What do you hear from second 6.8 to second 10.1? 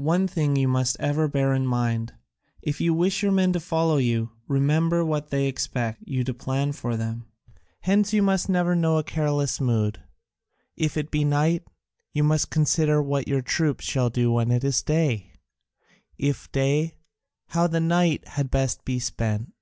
them. Hence you must never know a careless mood;